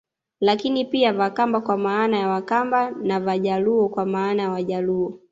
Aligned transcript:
Lakini 0.39 0.85
pia 0.85 1.13
Vakamba 1.13 1.61
kwa 1.61 1.77
maana 1.77 2.17
ya 2.19 2.27
Wakamba 2.29 2.91
na 2.91 3.19
Vajaluo 3.19 3.89
kwa 3.89 4.05
maana 4.05 4.43
ya 4.43 4.49
Wajaluo 4.51 5.19